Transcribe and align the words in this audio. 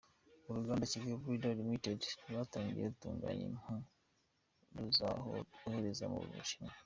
Uruganda 0.49 0.89
Kigali 0.91 1.17
Leather 1.27 1.55
Ltd 1.67 2.01
rwatangiye 2.29 2.85
rutunganya 2.91 3.43
impu 3.49 3.73
rukazohereza 4.77 6.05
mu 6.13 6.19
Bushinwa. 6.29 6.71